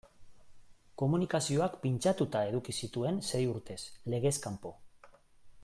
[1.01, 3.79] Komunikazioak pintxatuta eduki zituen sei urtez,
[4.15, 4.73] legez kanpo.